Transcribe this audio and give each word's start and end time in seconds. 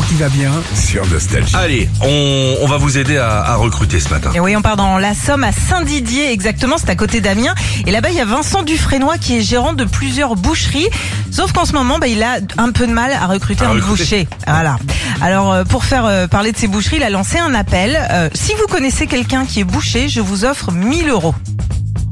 L'info 0.00 0.08
qui 0.08 0.14
va 0.14 0.28
bien 0.28 0.50
sur 0.74 1.06
Nostalgie. 1.08 1.54
Allez, 1.56 1.88
on, 2.02 2.54
on 2.62 2.66
va 2.66 2.76
vous 2.78 2.96
aider 2.96 3.18
à, 3.18 3.42
à 3.42 3.56
recruter 3.56 4.00
ce 4.00 4.08
matin. 4.08 4.30
Et 4.34 4.40
oui, 4.40 4.56
on 4.56 4.62
part 4.62 4.76
dans 4.76 4.98
la 4.98 5.14
Somme 5.14 5.44
à 5.44 5.52
Saint-Didier, 5.52 6.32
exactement, 6.32 6.76
c'est 6.78 6.88
à 6.90 6.96
côté 6.96 7.20
d'Amiens. 7.20 7.54
Et 7.86 7.90
là-bas, 7.90 8.10
il 8.10 8.16
y 8.16 8.20
a 8.20 8.24
Vincent 8.24 8.62
Dufresnoy 8.62 9.18
qui 9.18 9.36
est 9.38 9.42
gérant 9.42 9.72
de 9.72 9.84
plusieurs 9.84 10.36
boucheries. 10.36 10.88
Sauf 11.30 11.52
qu'en 11.52 11.64
ce 11.64 11.72
moment, 11.72 11.98
bah, 11.98 12.06
il 12.06 12.22
a 12.22 12.38
un 12.58 12.70
peu 12.72 12.86
de 12.86 12.92
mal 12.92 13.12
à 13.12 13.26
recruter 13.26 13.64
À 13.64 13.68
un 13.68 13.72
recruter. 13.72 13.88
boucher. 13.90 14.28
Voilà. 14.46 14.78
Alors, 15.20 15.52
euh, 15.52 15.64
pour 15.64 15.84
faire 15.84 16.06
euh, 16.06 16.26
parler 16.26 16.52
de 16.52 16.56
ces 16.56 16.66
boucheries, 16.68 16.96
il 16.96 17.02
a 17.02 17.10
lancé 17.10 17.38
un 17.38 17.54
appel. 17.54 17.98
Euh, 18.10 18.28
si 18.32 18.52
vous 18.54 18.66
connaissez 18.68 19.06
quelqu'un 19.06 19.44
qui 19.44 19.60
est 19.60 19.64
boucher, 19.64 20.08
je 20.08 20.20
vous 20.20 20.44
offre 20.44 20.72
1000 20.72 21.08
euros. 21.10 21.34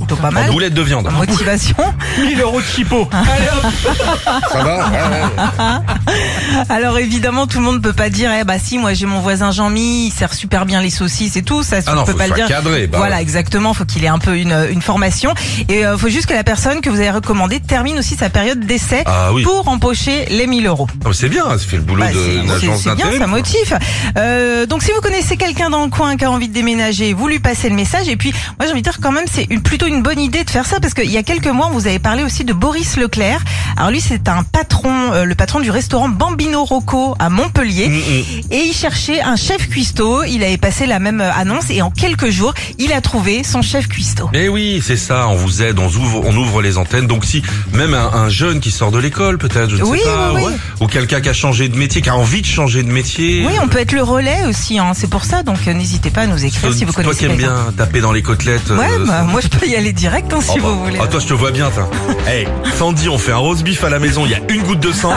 Plutôt 0.09 0.23
pas 0.23 0.29
En 0.29 0.33
mal. 0.33 0.51
boulette 0.51 0.73
de 0.73 0.81
viande. 0.83 1.11
Motivation. 1.13 1.77
1000 2.19 2.41
euros 2.41 2.61
de 2.63 2.67
chipot. 2.67 3.09
Ça 4.53 4.63
va 4.63 4.89
Ouais, 4.89 4.93
ouais. 4.93 6.65
Alors 6.71 6.99
évidemment, 6.99 7.47
tout 7.47 7.59
le 7.59 7.65
monde 7.65 7.83
peut 7.83 7.93
pas 7.93 8.09
dire, 8.09 8.31
eh 8.41 8.45
bah 8.45 8.59
si, 8.59 8.79
moi 8.79 8.95
j'ai 8.95 9.05
mon 9.07 9.21
voisin 9.21 9.51
Jean-Mi, 9.51 10.07
il 10.07 10.11
sert 10.13 10.33
super 10.33 10.65
bien 10.67 10.81
les 10.81 10.89
saucisses 10.91 11.37
et 11.37 11.43
tout, 11.43 11.63
ça 11.63 11.77
Ah 11.87 11.91
on 11.93 11.95
non, 11.97 12.05
peut 12.05 12.13
faut 12.13 12.19
pas 12.19 12.29
le 12.29 12.35
dire. 12.35 12.47
cadré, 12.47 12.87
bah 12.87 12.99
voilà, 12.99 13.17
ouais. 13.17 13.23
exactement, 13.23 13.75
faut 13.75 13.85
qu'il 13.85 14.03
ait 14.05 14.09
un 14.09 14.19
peu 14.19 14.37
une, 14.39 14.67
une 14.71 14.81
formation 14.83 15.35
et 15.69 15.85
euh, 15.85 15.99
faut 15.99 16.09
juste 16.09 16.27
que 16.27 16.33
la 16.35 16.45
personne 16.45 16.81
que 16.81 16.89
vous 16.91 17.01
avez 17.01 17.11
recommandée 17.11 17.61
termine 17.61 17.99
aussi 17.99 18.15
sa 18.17 18.31
période 18.31 18.61
d'essai 18.61 19.03
Ah 19.07 19.33
oui. 19.33 19.43
pour 19.43 19.69
empocher 19.69 20.25
les 20.31 20.47
1000 20.47 20.67
euros. 20.67 20.87
Oh, 21.05 21.13
c'est 21.13 21.29
bien, 21.29 21.45
ça 21.51 21.59
fait 21.59 21.77
le 21.77 21.83
boulot 21.83 22.03
Bah, 22.05 22.13
de- 22.13 22.19
c'est- 22.61 22.95
bien, 22.95 23.19
ça 23.19 23.27
motive. 23.27 23.79
Euh, 24.17 24.65
donc 24.67 24.83
si 24.83 24.91
vous 24.93 25.01
connaissez 25.01 25.37
quelqu'un 25.37 25.69
dans 25.71 25.85
le 25.85 25.91
coin 25.91 26.17
qui 26.17 26.25
a 26.25 26.31
envie 26.31 26.49
de 26.49 26.55
déménager, 26.55 27.13
vous 27.13 27.29
lui 27.29 27.39
passez 27.41 27.69
le 27.69 27.75
message. 27.77 28.09
Et 28.09 28.17
puis 28.17 28.33
moi 28.59 28.67
j'ai 28.67 28.73
envie 28.73 28.81
de 28.83 28.89
dire 28.89 28.99
quand 29.03 29.13
même 29.13 29.25
c'est 29.31 29.47
plutôt 29.63 29.87
une 29.87 29.98
bonne 30.03 30.21
idée 30.21 30.45
de 30.45 30.51
faire 30.51 30.67
ça 30.67 30.81
parce 30.81 30.95
qu'il 30.95 31.11
y 31.11 31.17
a 31.17 31.23
quelques 31.23 31.47
mois 31.49 31.71
vous 31.73 31.87
avez 31.87 31.99
parlé 31.99 32.23
aussi 32.23 32.45
de 32.45 32.53
Boris 32.53 32.97
Leclerc. 32.97 33.43
Alors 33.77 33.91
lui 33.91 34.01
c'est 34.01 34.29
un 34.29 34.43
patron, 34.43 35.13
euh, 35.13 35.25
le 35.25 35.35
patron 35.35 35.61
du 35.61 35.71
restaurant 35.71 36.09
Bambino 36.09 36.65
Rocco 36.65 37.15
à 37.19 37.29
Montpellier. 37.31 37.89
Mm, 37.89 37.93
mm. 37.93 38.53
Et 38.53 38.61
il 38.67 38.73
cherchait 38.73 39.21
un 39.21 39.37
chef 39.37 39.69
cuistot. 39.69 40.25
Il 40.25 40.43
avait 40.45 40.59
passé 40.59 40.87
la 40.87 40.99
même 40.99 41.21
euh, 41.21 41.31
annonce 41.33 41.71
et 41.71 41.83
en 41.83 41.91
quelques 41.91 42.31
jours 42.31 42.55
il 42.79 42.93
a 42.93 43.01
trouvé 43.01 43.45
son 43.45 43.63
chef 43.63 43.89
cuistot. 43.89 44.29
Eh 44.35 44.49
oui, 44.49 44.83
c'est 44.85 44.97
ça, 44.97 45.29
on 45.29 45.35
vous 45.37 45.63
aide, 45.63 45.79
on 45.79 45.87
ouvre, 45.87 46.23
on 46.25 46.37
ouvre 46.37 46.63
les 46.63 46.79
antennes. 46.79 47.07
Donc 47.07 47.25
si 47.25 47.43
même 47.73 47.95
un, 47.95 48.11
un 48.13 48.29
jeune 48.29 48.61
qui 48.61 48.71
sort 48.71 48.91
de 48.91 48.99
l'école, 48.99 49.39
peut-être, 49.39 49.71
je 49.71 49.77
ne 49.77 49.83
Oui, 49.83 49.99
sais 49.99 50.05
pas, 50.05 50.33
oui, 50.35 50.43
oui. 50.47 50.53
ou 50.81 50.87
quelqu'un 50.87 51.21
qui 51.21 51.29
a 51.29 51.33
changé 51.33 51.69
de 51.69 51.77
métier, 51.77 52.03
qui 52.03 52.09
a 52.11 52.17
envie 52.17 52.43
de 52.43 52.47
changer 52.47 52.83
de 52.83 52.91
métier. 52.93 53.45
Oui, 53.47 53.53
on 53.63 53.69
peut 53.69 53.79
être 53.79 53.93
le 53.93 54.03
relais 54.03 54.45
aussi. 54.47 54.79
Hein. 54.79 54.93
C'est 54.95 55.09
pour 55.11 55.25
ça 55.25 55.43
donc 55.43 55.59
euh, 55.67 55.73
n'hésitez 55.73 56.11
pas 56.11 56.23
à 56.23 56.27
nous 56.27 56.45
écrire 56.45 56.63
Toi, 56.71 56.73
si 56.73 56.85
vous 56.85 56.93
toi 56.93 57.03
connaissez 57.03 57.27
qui 57.27 57.33
aimes 57.33 57.37
bien 57.39 57.73
taper 57.77 58.01
dans 58.01 58.13
les 58.13 58.23
côtelettes. 58.23 58.71
Ouais, 58.71 58.87
euh, 58.91 59.07
bah, 59.07 59.23
moi 59.25 59.41
je 59.41 59.49
peux 59.49 59.67
y 59.67 59.77
aller 59.77 59.88
direct 59.93 60.33
hein, 60.33 60.41
si 60.41 60.53
Oh, 60.59 60.63
bah, 60.63 60.69
vous 60.71 60.85
voulez. 60.85 60.99
Ah 61.01 61.07
toi 61.07 61.21
je 61.21 61.27
te 61.27 61.35
vois 61.35 61.51
bien 61.51 61.71
toi. 61.71 61.89
Hey, 62.27 62.47
Sandy, 62.77 63.09
on 63.09 63.19
fait 63.19 63.33
un 63.33 63.37
roast 63.37 63.63
beef 63.63 63.83
à 63.85 63.89
la 63.91 63.99
maison, 63.99 64.25
il 64.27 64.33
y 64.33 64.35
a 64.35 64.41
une 64.49 64.63
goutte 64.63 64.81
de 64.81 64.93
sang, 64.93 65.13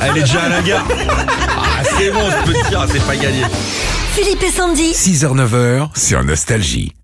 elle 0.00 0.16
est 0.16 0.20
déjà 0.22 0.42
à 0.42 0.48
la 0.48 0.62
gare. 0.62 0.84
Ah 0.88 1.82
c'est 1.98 2.10
bon, 2.10 2.20
je 2.30 2.46
peux 2.46 2.52
te 2.58 2.68
dire, 2.68 2.84
c'est 2.90 3.06
pas 3.06 3.16
gagné. 3.16 3.42
Philippe 4.14 4.42
et 4.42 4.50
Sandy. 4.50 4.92
6h-9h 4.92 5.88
sur 5.96 6.24
Nostalgie. 6.24 6.96